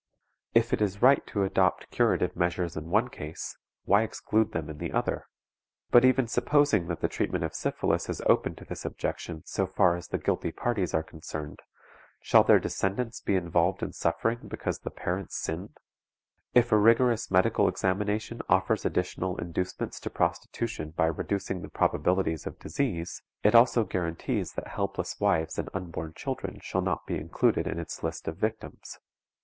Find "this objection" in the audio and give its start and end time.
8.65-9.43